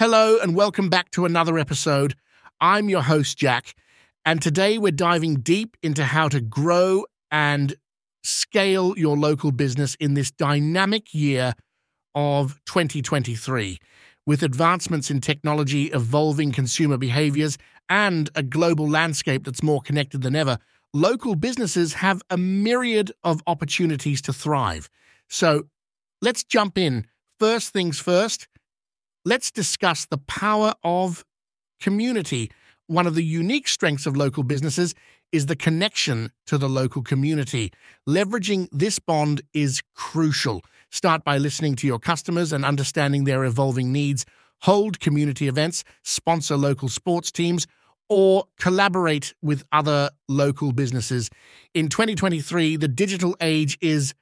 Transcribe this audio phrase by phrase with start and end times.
[0.00, 2.14] Hello, and welcome back to another episode.
[2.58, 3.74] I'm your host, Jack,
[4.24, 7.74] and today we're diving deep into how to grow and
[8.24, 11.52] scale your local business in this dynamic year
[12.14, 13.76] of 2023.
[14.24, 17.58] With advancements in technology, evolving consumer behaviors,
[17.90, 20.56] and a global landscape that's more connected than ever,
[20.94, 24.88] local businesses have a myriad of opportunities to thrive.
[25.28, 25.64] So
[26.22, 27.06] let's jump in.
[27.38, 28.48] First things first,
[29.24, 31.24] let's discuss the power of
[31.80, 32.50] community.
[32.86, 34.94] One of the unique strengths of local businesses
[35.32, 37.72] is the connection to the local community.
[38.08, 40.62] Leveraging this bond is crucial.
[40.90, 44.26] Start by listening to your customers and understanding their evolving needs.
[44.62, 47.66] Hold community events, sponsor local sports teams,
[48.08, 51.30] or collaborate with other local businesses.
[51.74, 54.14] In 2023, the digital age is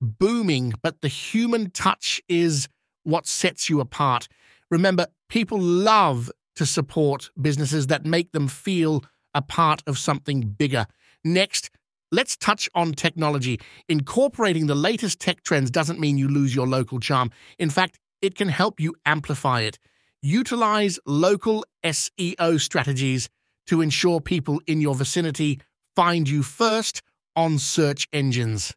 [0.00, 2.68] booming, but the human touch is
[3.02, 4.28] what sets you apart.
[4.74, 10.86] Remember, people love to support businesses that make them feel a part of something bigger.
[11.22, 11.70] Next,
[12.10, 13.60] let's touch on technology.
[13.88, 17.30] Incorporating the latest tech trends doesn't mean you lose your local charm.
[17.56, 19.78] In fact, it can help you amplify it.
[20.22, 23.28] Utilize local SEO strategies
[23.68, 25.60] to ensure people in your vicinity
[25.94, 27.00] find you first
[27.36, 28.74] on search engines.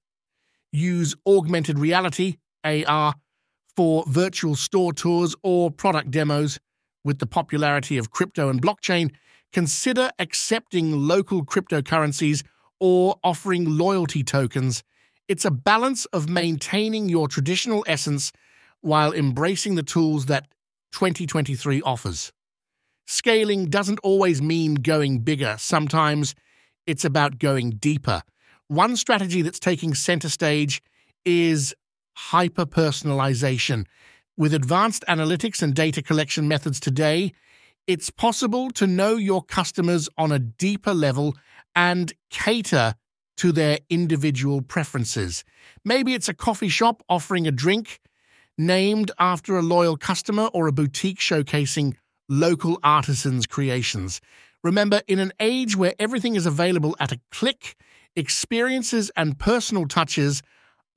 [0.71, 3.15] Use augmented reality, AR,
[3.77, 6.59] for virtual store tours or product demos.
[7.05, 9.11] With the popularity of crypto and blockchain,
[9.53, 12.43] consider accepting local cryptocurrencies
[12.79, 14.83] or offering loyalty tokens.
[15.27, 18.31] It's a balance of maintaining your traditional essence
[18.81, 20.47] while embracing the tools that
[20.93, 22.33] 2023 offers.
[23.05, 26.33] Scaling doesn't always mean going bigger, sometimes
[26.87, 28.23] it's about going deeper.
[28.67, 30.81] One strategy that's taking center stage
[31.25, 31.75] is
[32.17, 33.85] hyper personalization.
[34.35, 37.31] With advanced analytics and data collection methods today,
[37.85, 41.35] it's possible to know your customers on a deeper level
[41.75, 42.95] and cater
[43.37, 45.43] to their individual preferences.
[45.85, 47.99] Maybe it's a coffee shop offering a drink
[48.57, 51.95] named after a loyal customer or a boutique showcasing
[52.27, 54.19] local artisans' creations.
[54.63, 57.75] Remember, in an age where everything is available at a click,
[58.15, 60.41] experiences and personal touches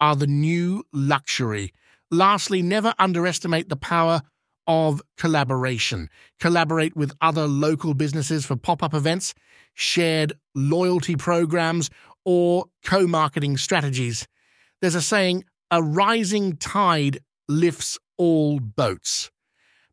[0.00, 1.72] are the new luxury.
[2.10, 4.22] Lastly, never underestimate the power
[4.66, 6.08] of collaboration.
[6.38, 9.34] Collaborate with other local businesses for pop up events,
[9.74, 11.90] shared loyalty programs,
[12.24, 14.26] or co marketing strategies.
[14.80, 17.18] There's a saying a rising tide
[17.48, 19.30] lifts all boats.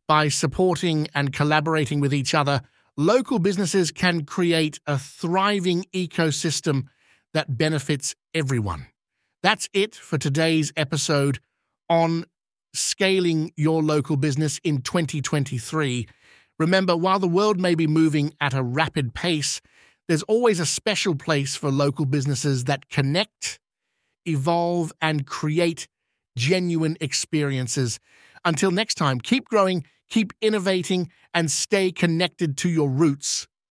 [0.06, 2.62] By supporting and collaborating with each other,
[2.96, 6.84] local businesses can create a thriving ecosystem
[7.34, 8.86] that benefits everyone.
[9.42, 11.38] That's it for today's episode
[11.88, 12.24] on
[12.74, 16.06] scaling your local business in 2023.
[16.58, 19.60] Remember, while the world may be moving at a rapid pace,
[20.08, 23.60] there's always a special place for local businesses that connect,
[24.26, 25.88] evolve, and create
[26.36, 28.00] genuine experiences.
[28.44, 33.47] Until next time, keep growing, keep innovating, and stay connected to your roots.